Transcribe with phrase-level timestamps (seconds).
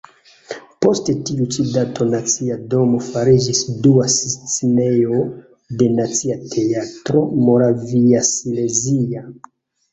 [0.85, 5.21] Post tiu ĉi dato Nacia domo fariĝis dua scenejo
[5.83, 9.27] de Nacia teatro moraviasilezia.